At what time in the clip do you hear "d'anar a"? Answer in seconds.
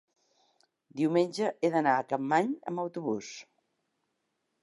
1.75-2.07